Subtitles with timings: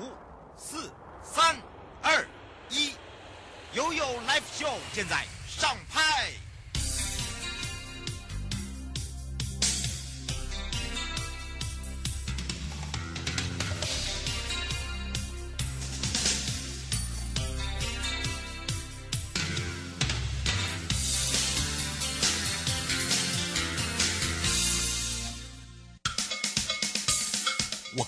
[0.00, 0.10] 五、
[0.56, 0.90] 四、
[1.22, 1.56] 三、
[2.02, 2.26] 二、
[2.70, 2.94] 一，
[3.74, 6.39] 悠悠 Live Show 现在上拍。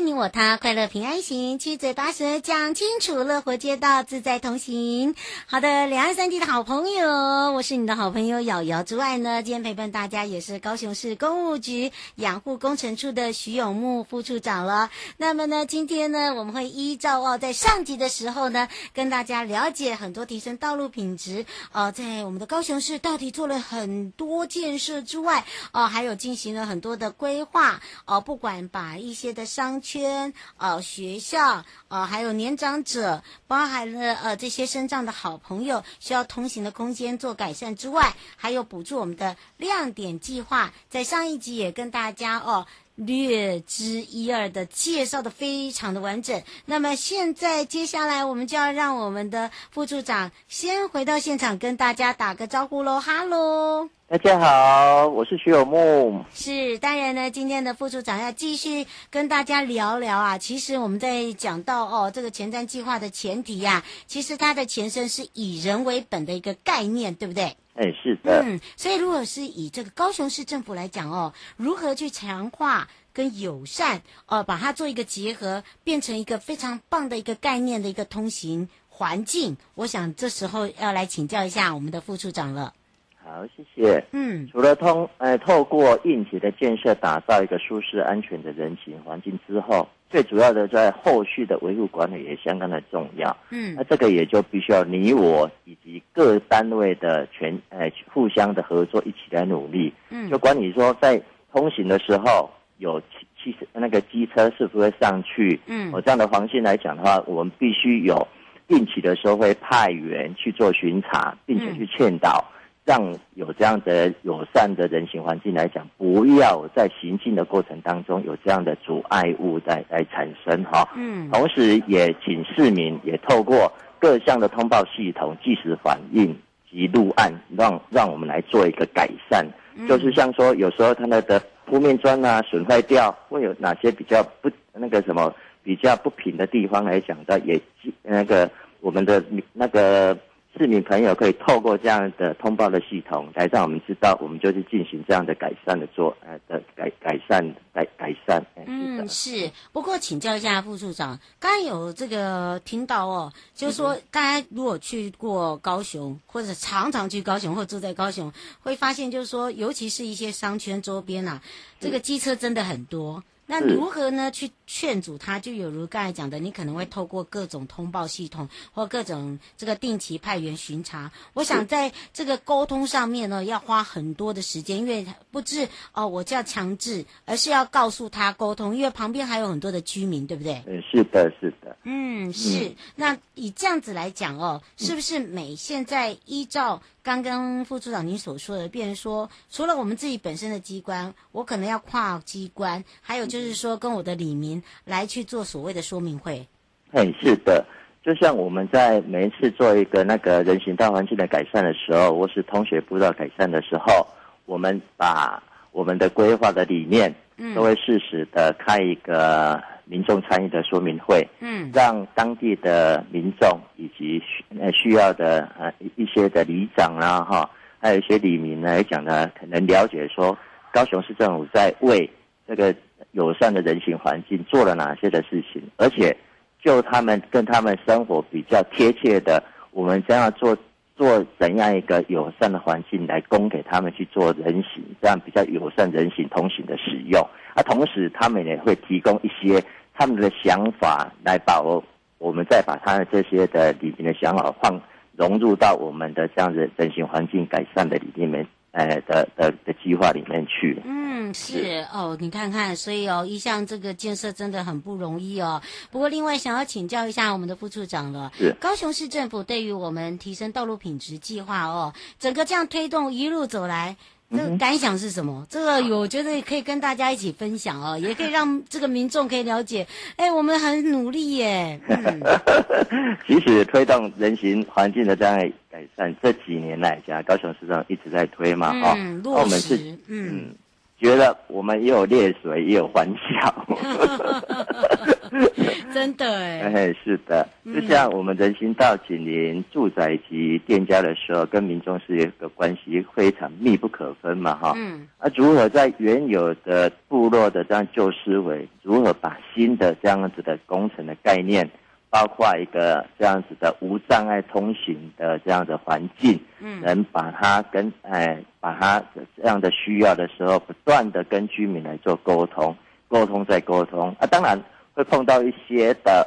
[0.00, 5.14] 你我他，快乐平安行，七嘴八舌讲清楚，乐活街道自在同行。
[5.46, 8.84] 好的，两岸三地的好朋友，我是你的好朋友瑶瑶。
[8.84, 14.88] 之外呢，今天陪伴大家也是高雄市公务局养护工程处的徐永木副处长了。
[15.16, 29.44] 那么呢，今天呢，我们会依照哦，在上集的时候呢，跟大家了解很多提升道路品质哦，在我们的高雄市到底做了很多建设之外，哦，还有进行了很多的规划哦，不管把一些的。
[29.48, 42.66] 商圈、啊，学校、啊，还有年长者，包含了呃这些身障的好朋友需要通行的空间做改善之外，还有补助我们的亮点计划，在上一集也跟大家哦
[42.98, 46.42] 略知一二的介绍的非常的完整。
[46.66, 53.88] 那么现在接下来我们就要让我们的副处长先回到现场跟大家打个招呼喽，哈喽。
[54.08, 56.24] 大家好，我是徐有木。
[56.34, 60.38] 是，当然呢，今天的副处长要继续跟大家聊聊啊。
[60.38, 67.54] 其实我们在讲到哦，这个前瞻计划的前提呀、啊，其实它的前身是以人为本的一个概念，对不对？
[67.78, 68.42] 哎，是的。
[68.42, 82.74] 嗯，所以如果是以这个高雄市政府来讲哦，如何去强化跟友善哦，把它做一个结合，变成一个非常棒的一个概念的一个通行环境，我想这时候要来请教一下我们的副处长了。
[83.22, 84.04] 好，谢谢。
[84.10, 93.36] 嗯，除了通呃透过硬体的建设，打造一个舒适安全的人行环境之后，最主要的在后续的维护管理也相当的重要。
[93.50, 99.92] 嗯，那这个也就必须要你我以及各单位的全呃互相的合作，一起来努力。
[100.10, 101.20] 嗯，就管你说在
[101.52, 105.60] 通行的时候有汽汽车那个机车是不是会上去？
[105.66, 108.26] 嗯，我这样的防线来讲的话，我们必须有
[108.66, 112.44] 定期的时候会派员去做巡查，并且去劝导。
[112.52, 112.54] 嗯
[112.88, 120.88] 让有这样的友善的人行环境来讲，不要在行进的过程当中有这样的阻碍物在来产生哈。
[120.96, 126.34] 嗯，同时也请市民也透过各项的通报系统即时反应
[126.70, 129.46] 及录案，让让我们来做一个改善。
[129.76, 135.30] 嗯、就是像说有时候它那个铺面砖啊损坏掉，会有哪些比较不那个什么
[135.62, 137.60] 比较不平的地方来讲的，也
[138.02, 138.50] 那个
[138.80, 139.22] 我们的
[139.52, 140.16] 那个。
[140.58, 148.44] 市民朋友可以透过这样的通报的系统来让我们知道，我们就是进行这样的改善的做呃的改改善改改善。
[148.66, 149.50] 嗯，是。
[149.72, 161.40] 不过请教一下副处长，刚才有这个听到哦，就是说大家如果去过高雄，或者常常去高雄或住在高雄，会发现就是说，尤其是一些商圈周边啊，
[161.78, 163.22] 这个机车真的很多。
[163.50, 164.30] 那如何呢？
[164.30, 165.40] 去劝阻他？
[165.40, 171.10] 就有如刚才讲的，你可能会透过各种通报系统或各种这个定期派员巡查。
[171.32, 180.62] 我想在这个沟通上面呢，要花很多的时间，因为不是哦，我叫强制，而是要告诉他沟通，因为旁边还有很多的居民，对不对？
[180.66, 181.76] 嗯，是的，是的。
[181.84, 182.66] 嗯，是。
[182.66, 196.46] 嗯、那以这样子来讲哦，是不是每现在依照刚刚副处长您所说的，变成说，除了我们自己本身的机关，我可能要跨机关，还有就是说跟我的里民来去做所谓的说明会。
[196.92, 197.64] 哎，是的，
[198.02, 204.06] 就像我们在每一次做一个那个人行道环境的改善的时候，或是通学步道改善的时候，
[204.46, 205.42] 我们把
[205.72, 209.62] 我们的规划的理念，嗯，都会适时的开一个。
[209.90, 217.50] 民众参与的说明会，嗯，让当地的民众以及需呃需要的呃一些的里长啦哈，
[217.80, 220.36] 还有一些里民来讲呢，可能了解说
[220.74, 222.06] 高雄市政府在为
[222.48, 222.74] 这个
[223.12, 226.16] 友善的人行环境做了哪些的事情，而且
[226.60, 229.40] 就他们跟他们生活比较贴切的，
[229.70, 230.56] 我们将要做
[230.96, 237.20] 做怎样一个友善的环境来供给他们去做人行，这样比较友善人行通行的使用，
[237.54, 239.62] 啊，同时他们也会提供一些。
[240.00, 241.82] 他们的想法来把握，
[242.18, 244.80] 我们再把他的这些的里面的想法放
[245.16, 248.46] 融入到我们的这样子人行环境改善的里面
[248.78, 250.80] 呃的的的计划里面去。
[250.84, 255.60] 嗯，是，是哦，你看看，所以哦，一项这个建设真的很不容易哦。
[255.90, 263.96] 不过另外想要请教一下我们的副处长了，是高雄市政府对于我们提升道路品质计划哦，整个这样推动一路走来。
[264.30, 265.46] 这个感想是什么？
[265.48, 269.86] 这个我觉得可以跟大家一起分享哦， 也可以让这个民众可以了解。
[270.16, 271.80] 哎，我们很努力耶。
[271.88, 272.20] 嗯、
[273.26, 275.38] 其实推动人行环境的这样
[275.70, 279.76] 改善，这几年来讲，高雄市政一直在推嘛，嗯、哦，落实，我们是
[280.08, 280.28] 嗯。
[280.36, 280.54] 嗯
[281.00, 283.66] 觉得我们也有劣水，也有欢笑，
[285.94, 301.68] 真的哎，哎，是的，就像我们人行道紧邻住宅及店家的时候，跟民众是一个关系非常密不可分嘛，哈，嗯，啊，如何在原有的部落的这样旧思维，如何把新的这样子的工程的概念，
[302.10, 309.02] 包括一个这样子的无障碍通行的这样的环境，嗯，能把它跟哎，把它
[309.36, 312.76] 这样的需要的时候，不断的跟居民来做沟通，
[313.08, 314.14] 沟通再沟通。
[314.18, 314.58] 啊，当然
[314.98, 316.26] 会碰到一些的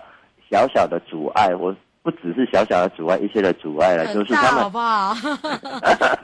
[0.49, 5.13] 小小的阻碍，我不只是小小的阻碍，一些的阻碍了，就是他们好不好？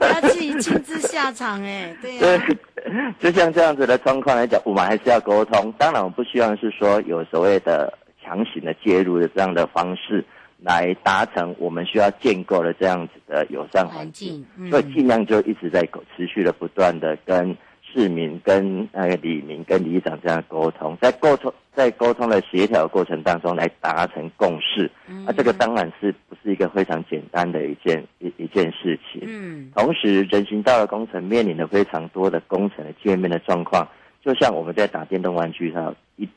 [0.00, 2.42] 要自己亲自下场哎， 对呀、
[2.86, 5.70] 啊，就像这样子的状况来讲，我们还是要沟通。
[5.78, 7.92] 当然，我不希望是说有所谓的。
[8.20, 10.22] 强行的介入的这样的方式，
[10.60, 15.80] 来达成我们需要建构的这样子的友善环境，嗯、所以尽量就一直在
[16.14, 17.56] 持续的不断的跟
[17.92, 24.90] 市民、跟那个李明、跟李长这样沟通，在沟通在沟通的协调过程当中来达成共识。
[25.08, 29.22] 嗯、啊，这个当然是不是一个非常简单的一件一一件事情。
[29.26, 33.86] 嗯，同时人行道的工程面临了非常多的工程的界面的状况，
[34.24, 36.28] 就像我们在打电动玩具上一。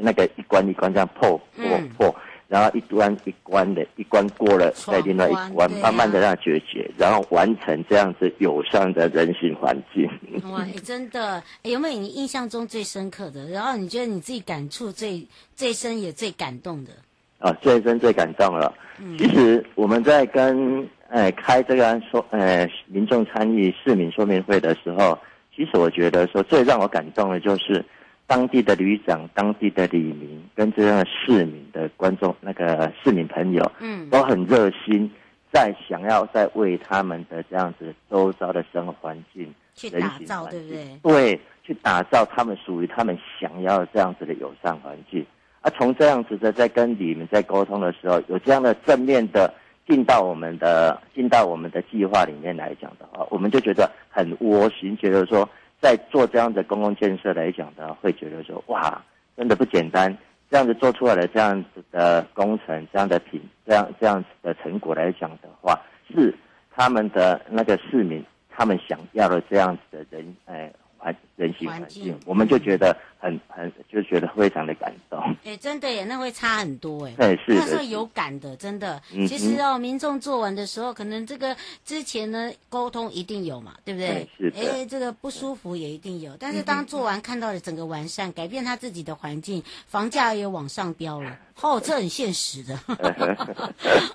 [0.00, 1.64] 那个一关一关这样破破
[1.96, 2.14] 破，
[2.48, 10.08] 然后一关一关的，一关过了再另外一关，慢慢的让它决绝，然后完成这样子友善的人行环境。
[10.50, 13.46] 哇，真的，有没有你印象中最深刻的？
[13.48, 15.22] 然后你觉得你自己感触最
[15.54, 16.92] 最深也最感动的？
[17.38, 18.72] 啊，最深最感动了。
[19.18, 25.18] 其实我们在跟呃开这个说呃民众参与市民说明会的时候，
[25.54, 27.84] 其实我觉得说最让我感动的就是。
[28.28, 35.10] 当地的旅长、当地的李明跟这样的市民的观众、那个市民朋友，嗯，都很热心，
[35.50, 40.98] 在想要在为他们的这样子周遭的生活环境去打造，对不对？
[41.02, 45.24] 对，去打造他们属于他们想要这样子的友善环境。
[45.62, 49.52] 啊，从这样子的在跟你们在沟通的时候，有这样的正面的
[49.88, 55.48] 进到我们的进到我们的计划里面来讲的话，我们就觉得很窝心，觉得说。
[55.80, 59.02] 在做这样的公共建设来讲的，会觉得说哇，
[59.36, 60.16] 真的不简单。
[60.50, 65.78] 这样子做出来的这样子的工程，这样的品，这样这样子的成果来讲的话，
[66.12, 66.34] 是
[66.74, 70.72] 他们的那个市民他们想要的这样子的人，哎。
[71.00, 75.18] 环人行环境，我们就觉得很很就觉得非常的感动。
[75.44, 77.14] 哎，真的耶，那会差很多哎。
[77.16, 77.60] 对，是的。
[77.60, 79.00] 那是有感的，真的。
[79.28, 84.28] 其实哦，民众做完的时候，可能这个之前呢沟通一定有嘛，对不对？
[84.36, 84.60] 是的。
[84.60, 91.38] 哎，这个不舒服也一定有，但是当做完看到了整个完善，改变他自己的环境，房价也往上飙了。
[91.60, 92.78] 哦，这很现实的。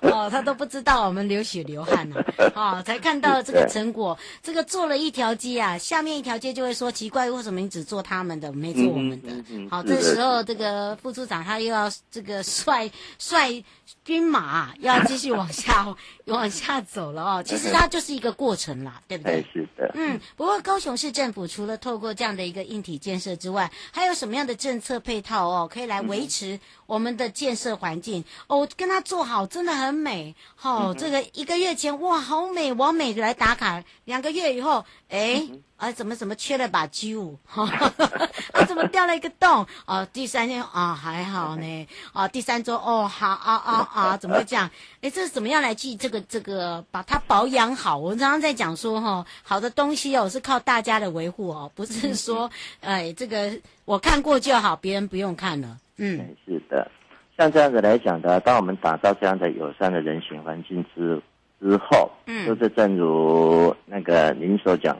[0.00, 2.16] 哦，他都不知道我们流血流汗呢、
[2.54, 2.78] 啊。
[2.78, 4.16] 哦，才看到这个成果。
[4.42, 9.30] 这个做了一条街啊，下面一条街就会说奇怪，为什么你只做他们的，没做我们的？
[9.70, 13.64] 好，这时候这个副处长他又要这个率率
[14.04, 15.94] 军马，要继续往下
[16.24, 17.42] 往下走了哦。
[17.46, 19.46] 其实它就是一个过程啦，对不对？
[19.52, 19.90] 是的。
[19.94, 27.30] 嗯，不过高雄市政府除了透过这样的一个硬体建设之外，还有什么样的政策配套哦，可以来维持我们的？
[27.34, 30.34] 建设环境哦，跟他做好真的很美。
[30.54, 33.82] 好、哦，这个一个月前哇，好美，完美的来打卡。
[34.04, 37.36] 两个月以后，哎，啊，怎么怎么缺了把揪？
[37.44, 37.64] 哈，
[38.54, 39.66] 啊，怎么掉了一个洞？
[39.86, 41.88] 哦，第三天啊，还好呢。
[42.12, 44.70] 哦，第三周哦，好啊啊啊，怎么会这样？
[45.02, 47.98] 哎，这是怎么样来记这个这个把它保养好？
[47.98, 52.48] 我常常在讲说哈、哦，好的东西哦是靠大家的维护哦，不是说
[52.80, 53.50] 哎这个
[53.84, 55.76] 我看过就好，别人不用看了。
[55.96, 56.90] 嗯，是的。
[57.36, 61.20] 像这样子来讲的，当我们打造这样的友善的人行环境之
[61.60, 64.96] 之后，嗯，就是正如那个您所讲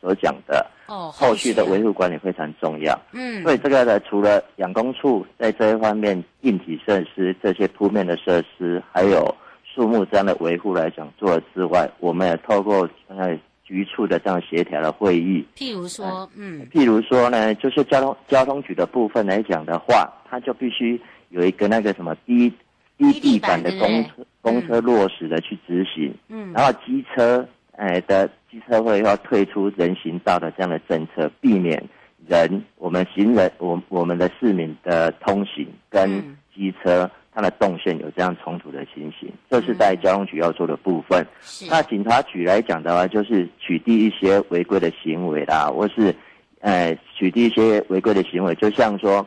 [0.00, 21.00] 所所讲的，哦，后续的维护管理非常重要，嗯，所以这个呢，除了养工处在这一方面硬体设施这些铺面的设施，还有树木这样的维护来讲做之外，我们也透过呃局处的这样协调的会议，譬如说，嗯，譬如说呢，就是交通交通局的部分来讲的话，它就必须。
[21.30, 22.48] 有一个那个什么低
[22.96, 24.10] 低地板的公车
[24.40, 31.82] 公车落实的去执行，嗯，然后机车呃的机车会要退出人行道的这样的政策，避免
[32.28, 41.26] 人我们行人我我们的市民的通行跟机车它的动线有这样冲突的情形，这是在交通局要做的部分。
[41.68, 46.14] 那警察局来讲的话，就是取缔一些违规的行为啦，或是
[46.60, 49.26] 呃取缔一些违规的行为，就像说。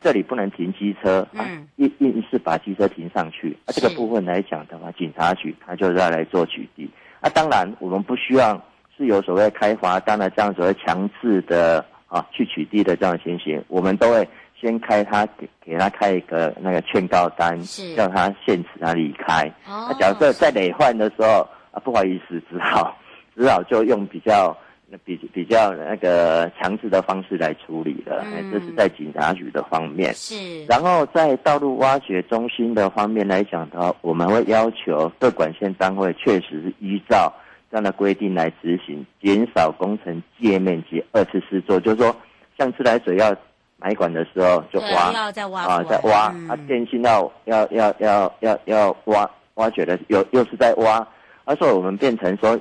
[0.00, 1.44] 这里不能停机车，啊，
[1.74, 3.50] 硬硬是把机车停上去。
[3.64, 6.86] 啊，这个部分来讲的话，警察局他就要来做取缔。
[7.20, 8.60] 啊，当然我们不需要
[8.96, 14.28] 是有所谓开罚单的这样所谓强制的啊去取缔的这样的情形，我们都会
[14.60, 17.58] 先开他给给他开一个那个劝告单，
[17.96, 19.50] 叫他限制他离开。
[19.66, 22.96] 啊，假设在累犯的时候啊，不好意思，只好
[23.36, 24.56] 只好就用比较。
[25.04, 30.14] 比比较那个强制的方式来处理的，嗯，这是在警察局的方面。
[30.14, 37.30] 是，然后在道路挖掘中心的方面来讲的话，我们会要求各管线单位确实是依照
[37.70, 41.78] 这样的规定来执行，减少工程界面及二次施作。
[41.78, 42.16] 就是说，
[42.56, 43.36] 像自来水要
[43.76, 51.06] 埋管的时候就挖，要再挖啊，再挖，嗯，啊，电信要要要要要要挖挖掘的又又是在挖，
[51.44, 52.58] 而且我们变成说。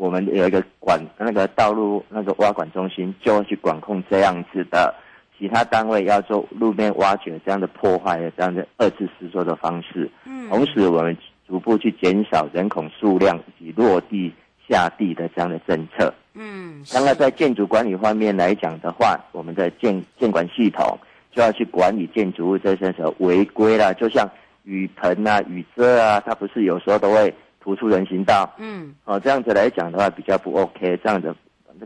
[0.00, 4.94] 我们有一个管那个道路那个挖管中心，就会去管控这样子的
[5.38, 10.10] 其他单位要做路面挖掘这样的破坏的这样的二次施作的方式。
[10.24, 11.14] 嗯，同时我们
[11.46, 14.32] 逐步去减少人口数量以及落地
[14.66, 16.14] 下地的这样的政策。
[16.32, 20.98] 嗯，当然在建筑管理方面来讲的话，我们的建建管系统
[21.30, 24.26] 就要去管理建筑物这些时候违规啦，就像
[24.64, 27.34] 雨棚啊、雨遮啊，它不是有时候都会。
[27.60, 31.34] 突出人行道，嗯，哦，这样子来讲的话比较不 OK，这样子，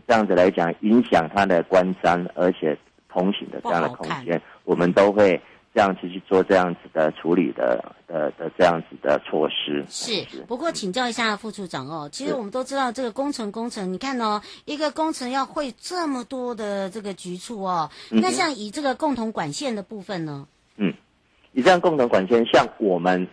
[0.07, 2.77] 这样子来讲影响它的观瞻，而且
[3.09, 5.39] 通行的这样的空间，我们都会
[5.73, 9.85] 这样子去做这样子的处理的的的这样子的措施。
[9.89, 20.47] 是，是不过请教一下副处长哦，其实我们都知道这个工程工程，你看哦，一个工程要会这么多的这个局处哦，那像以这个共同管线的部分呢？
[20.77, 20.93] 嗯，
[21.51, 23.27] 以这样共同管线，像我们。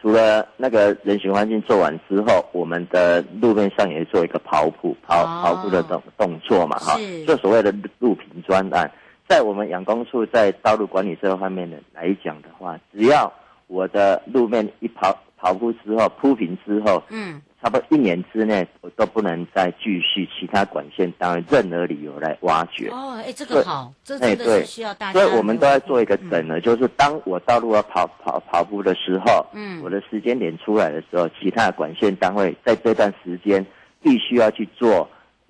[0.00, 8.90] 除了那个人行环境做完之后，我们的路面上也做一个刨铺、刨刨铺的动动作嘛，哈，就所谓的路平专案，
[9.26, 13.32] 在我们养工处在道路管理这方面的来讲的话，只要
[13.66, 17.40] 我的路面一刨刨铺之后铺平之后，嗯。
[17.62, 22.88] 差不多一年之内，我都不能再继续其他管线单位任何理由来挖掘。
[22.90, 25.18] 哦，哎，这个好，这真的是需要大家。
[25.18, 33.64] 所以我们都在做一个整呢，就是当我道路要跑跑跑步的时候，嗯，我的时间点出来的时候，其他的管线单位在这段时间
[34.02, 35.08] 必须要去做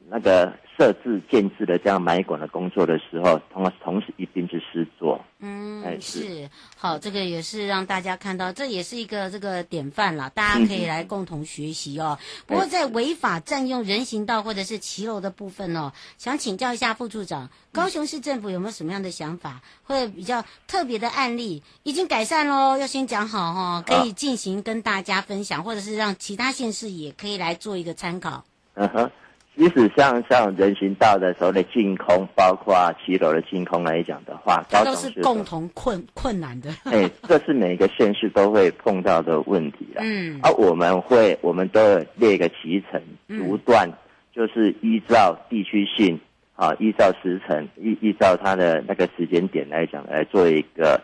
[0.08, 0.52] 那个。
[0.78, 5.18] 设置建制的这样埋管的工作的时候，同同时一定是施作。
[5.38, 12.18] 嗯，是，是好，这个也是让大家看到，这也是一个这个典范啦，大家可以来共同学习哦。
[12.20, 22.76] 嗯、不过在违法占用人行道或者是骑楼的部分哦，想请教一下副处长，高雄市政府有没有什么样的想法，或者比较特别的案例已经改善喽？
[22.76, 28.44] 要先讲好哈、哦，可以进行跟大家分享，或者是让其他县市也可以来做一个参考。
[28.74, 29.10] 嗯哼。
[29.56, 36.70] 即使像像人行道的时候的净空，包括骑楼的净空来讲的话，它都是共同困困难的。
[36.84, 40.02] 哎，这是每一个县市都会碰到的问题了。
[40.04, 43.90] 嗯，而、啊、我们会，我们都有列一个期程，逐段，
[44.34, 46.20] 就是依照地区性
[46.54, 51.00] 啊，依照时程，依依照它的那个时间点来讲，来做一个。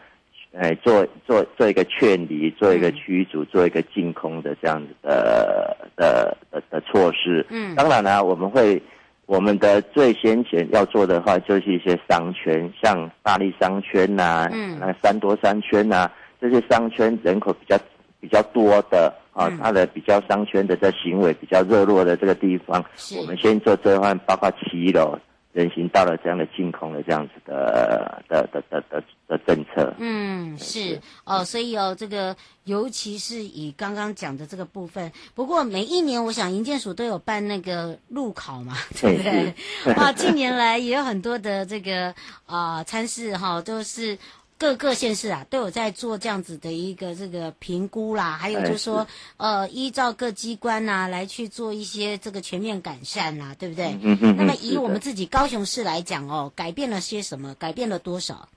[0.54, 7.44] 哎，做做做一个劝离，做一个驱逐，做一个净空的这样子的的的的措施。
[7.48, 8.80] 嗯，当然呢、啊，我们会
[9.24, 17.78] 我们的最先前要做的话，就是一些商圈，像大力商圈呐、啊，嗯，那三多商圈呐、啊，这些商圈人口比较
[18.20, 22.84] 比较多的啊，它的比较商圈的这行为比较热络的这个地方，
[23.18, 25.18] 我们先做这块，包括七楼。
[25.52, 39.92] 人行道的这样的净空的这样子的的的的的的政策，嗯，是哦，所以哦，这个尤其是以刚刚讲的这个部分，不过每一年我想营建署都有办那个路考嘛，对不对？
[39.94, 42.14] 啊，近年来也有很多的这个
[42.46, 44.18] 啊参试哈，都是。
[44.62, 49.04] 各个县市啊，都有在做这样子的一个这个评估啦，还有就是说，
[49.36, 53.98] 呃，依照各机关呐、啊、来去做一些这个全面改善啦，对不对？
[54.00, 54.36] 嗯嗯。
[54.36, 57.56] 那么以我们自己高雄市来讲哦，改变了些什么？
[57.56, 58.48] 改变了多少？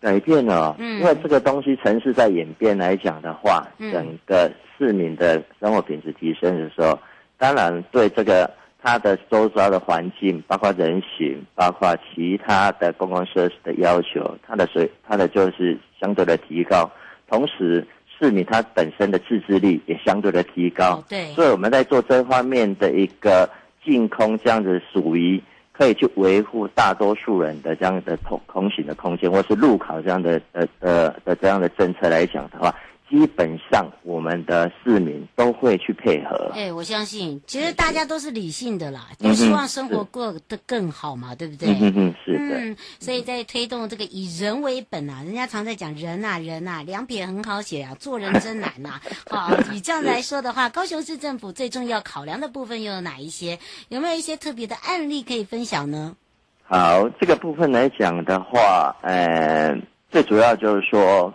[0.00, 6.98] 改变了，嗯，因为这个东西城市在演变来讲的话，整个市民的生活品质提升的时候，
[7.36, 8.50] 当然对这个。
[8.82, 16.90] 它的周遭的环境，包括人行，包括其他的公共设施的要求，它的水，它的就是相对的提高。
[17.28, 17.86] 同时，
[18.18, 20.96] 市民他本身的自制力也相对的提高。
[20.96, 23.48] 哦、对，所以我们在做这方面的一个
[23.84, 25.40] 净空，这样子属于
[25.72, 32.74] 可以去维护大多数人的这样的通通行的空间，或是路考这样的呃呃的这样的政策来讲的话。
[33.12, 36.50] 基本上，我们的市民都会去配合。
[36.54, 41.68] 哎，我相信，其实大家都是理性的啦，都希望生活过得更好嘛，对不对？
[41.78, 42.56] 嗯嗯，是的。
[42.56, 48.98] 嗯，所以在推动这个以人为本啊，人家常在讲人啊，人啊，两撇很好写啊，做人真难呐。
[49.28, 53.58] 好，以这样来说的话，高雄市政府最重要考量的部分又有哪一些？
[53.90, 56.16] 有没有一些特别的案例可以分享呢？
[56.64, 59.76] 好，这个部分来讲的话，呃，
[60.10, 61.30] 最主要就是说，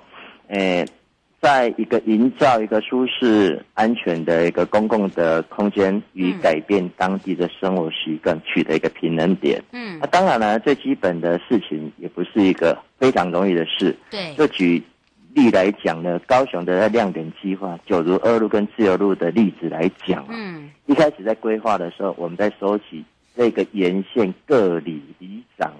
[0.47, 0.83] 呃。
[1.39, 9.61] 在一个营造一个舒适安全的一个公共的空间与改变当地的生活习惯，取得一个平衡点。
[9.71, 13.95] 嗯，那当然了，最基本的事情也不是一个非常容易的事。
[14.09, 14.81] 对，就举
[15.35, 25.71] 例来讲呢，高雄的亮点计划，九如二路跟自由路的例子来讲，嗯，一开始在规划的时候，我们在收集这个沿线各里里长。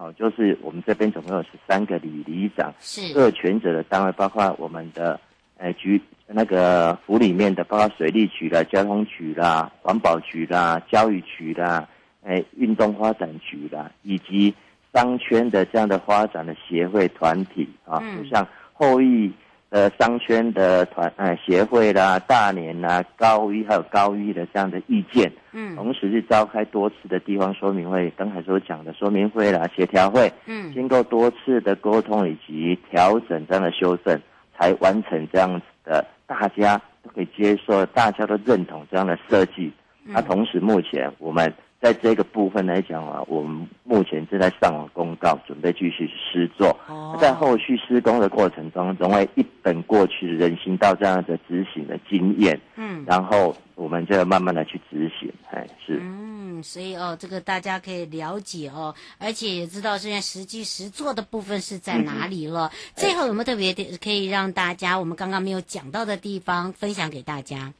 [0.00, 5.20] 哦，就是我们这边总共有十三个里里长，是各权责的单位，包括我们的，
[5.58, 11.86] 呃局那个府里面的，包括水利局啦、交通局啦、环保局啦、教育局啦、
[12.22, 14.54] 哎运动发展局啦，以及
[14.94, 19.30] 商圈的这样的发展的协会团体啊，就像后裔。
[19.70, 34.20] 呃，商圈的团呃协会啦、大连啦、高一还有高一的这样的意见，嗯，同时是召开多次的地方说明会，刚才所讲的说明会啦、协调会，嗯，经过多次的沟通以及调整这样的修正，
[34.58, 39.72] 才完成这样子的大家都可以接受、大家都认同这样的设计。
[40.02, 41.52] 那、嗯啊、同时目前我们。
[41.80, 46.78] 在这个部分来讲啊，我们目前正在上网公告，准备继续施作。
[46.86, 52.60] 哦，在后续施工的过程中，总会一本过去的人行道这样的执行的经验。
[52.76, 55.32] 嗯，然后我们就要慢慢的去执行。
[55.50, 55.98] 哎，是。
[56.02, 62.66] 嗯，所以哦，这个大家可以了解哦，而且也知道现在实际实作的部分是在哪里了。
[62.66, 67.72] 嗯、最后有没有特别的可以让大家我们刚刚没有讲到的地方分享给大家？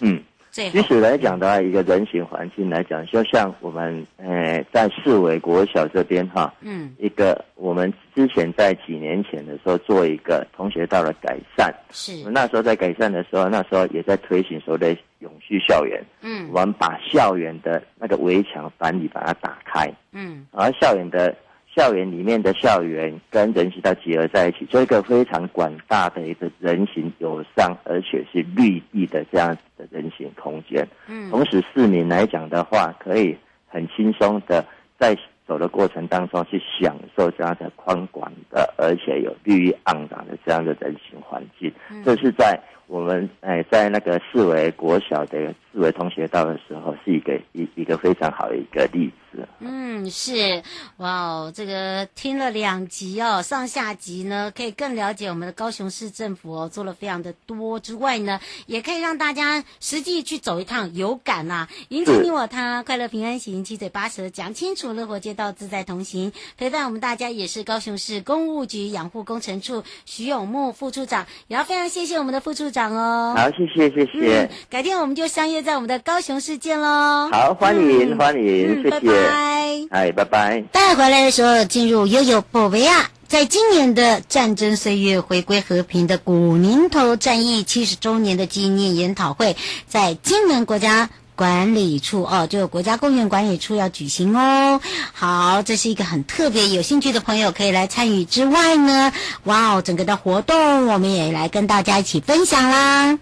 [0.00, 0.23] 嗯。
[0.54, 21.34] 其实来讲的话，一个人行环境来讲，就像我们呃在四维国小这边哈，嗯，一个我们之前在几年前的时候做一个同学道的改善，是，那时候在改善的时候，那时候也在推行所谓的永续校园，嗯，我们把校园的那个围墙板里把它打开，嗯，而校园的。
[21.74, 30.86] 校园里面的校园跟人行道结合在一起，做一个非常广大的一个人行友善，而且是绿地的这样子的人行空间。
[31.08, 34.64] 嗯，同时市民来讲的话，可以很轻松的
[34.98, 41.72] 在走的过程当中去享受这样的宽广的，而且有绿意盎然的这样的人行环境。
[42.04, 42.58] 这是在。
[42.86, 49.48] 我们哎，在那个四维国小的四维同学到的时候，是一个一一个非常好的一个例子。
[49.58, 50.62] 嗯，是
[50.98, 61.68] 哇哦，这个听了两集哦，上下集呢，可以更了解我们的高雄市政府哦，做了非常的多之外呢，也可以让大家实际去走一趟，有感呐、啊。
[61.88, 66.32] 迎接你我他，快乐平安行，七嘴八舌讲清楚，乐活街道自在同行。
[66.56, 72.92] 陪伴我们大家也是高雄市公务局养护工程处徐永木副处长，也要非常谢谢我们的副处长。
[72.92, 77.30] 哦，好，谢谢谢谢、嗯，改天我们就相约在我们的高雄市见喽。
[77.30, 80.64] 好，欢迎、嗯、欢迎，谢谢，拜拜，哎，拜拜。
[80.72, 89.56] 带回来的时候，进入悠悠博维亚，在今年的战争岁月回归和平的古宁头战役七十周年的纪念研讨会，
[89.86, 91.08] 在金门国家。
[91.36, 94.80] 管理处哦，就国家公园管理处要举行哦。
[95.12, 98.24] 好，这是一个很特别，有兴趣的朋友可以来参与。
[98.24, 99.12] 之外呢，
[99.44, 103.18] 哇哦，整个的活动我们也来跟大家一起分享啦。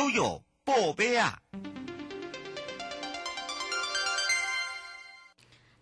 [0.00, 1.38] 悠悠宝贝啊！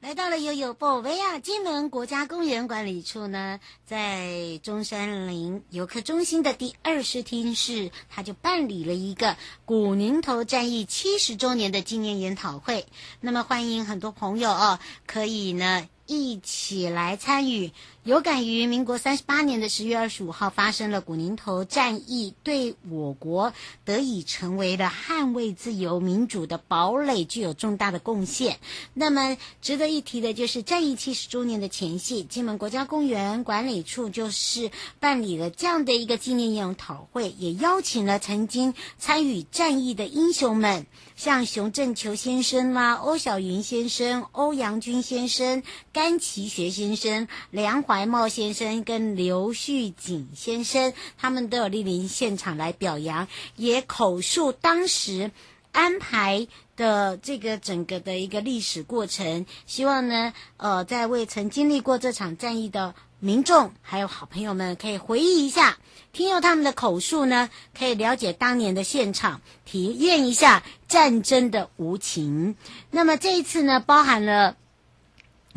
[0.01, 1.39] 来到了悠悠宝贝啊！
[1.39, 12.87] 金门国家公园管理处呢，在中山陵游客中心的第二视听室，他就办理了一个古宁头战役七十周年的纪念研讨会。
[13.21, 17.73] 那么欢迎很多朋友哦，可以呢一起来参与。
[18.09, 23.53] 有感于民国三十八年的十月二十五号发生了古宁头战役，对我国
[23.85, 28.61] 得以成为了捍卫自由民主的堡垒具有重大的贡献。
[28.95, 55.33] 那么值得一提的就是战役七十周年的前夕，金门国家公园管理处就是办理了这样的一个纪念研讨会，也邀请了曾经参与战役的英雄们，像熊正球先生啦、欧小云先生、欧阳军先生、甘其学先生、梁华白茂先生跟刘旭景先生，他们都有莅临现场来表扬，也口述当时
[55.73, 59.45] 安排的这个整个的一个历史过程。
[59.67, 65.77] 希望呢，呃，在为曾经历过这场战役的民众还有好朋友们，可以回忆一下，
[66.13, 72.55] 听由他们的口述呢，可以了解当年的现场，体验一下战争的无情。
[72.93, 74.55] 那么这一次呢，包含了。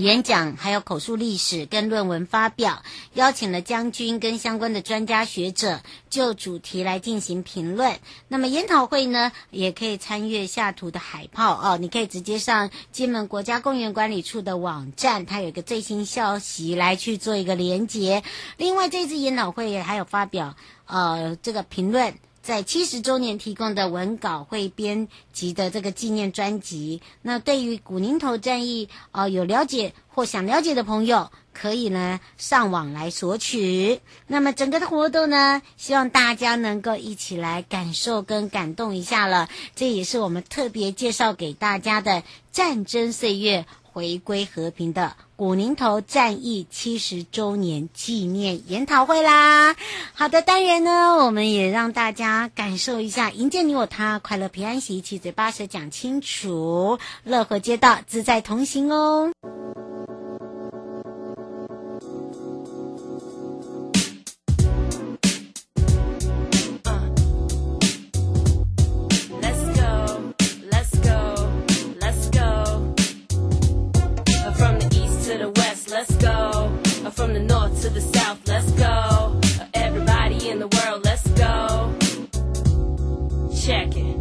[0.02, 2.82] 演讲还有口述历史跟论文发表，
[3.14, 8.00] 邀请了将军跟相关的专家学者就主题来进行评论。
[8.28, 18.24] 那么研讨会呢，也可以参阅下图的海报哦，你可以直接上金门国家公园管理处的网站，它有一个最新消息来去做一个连结。
[18.58, 20.56] 另外，这次研讨会也还有发表
[20.88, 22.16] 呃这个评论。
[22.42, 34.02] 在七十周年提供的文稿汇编辑的这个纪念专辑，那对于古宁头战役呃有了解或想了解的朋友，可以呢上网来索取。
[34.26, 39.48] 那么整个的活动呢，希望大家能够一起来感受跟感动一下了。
[39.76, 43.66] 这也是我们特别介绍给大家的战争岁月。
[43.94, 49.76] 回归和平的古宁头战役七十周年纪念研讨会啦！
[50.14, 59.32] 好的，当然呢，我们也让大家感受一下，迎接你我他，快乐平安喜，七嘴八舌讲清楚，乐和街道自在同行哦。
[77.22, 79.40] from the north to the south, let's go.
[79.76, 81.94] Everybody in the world, let's go.
[83.64, 84.18] Check it,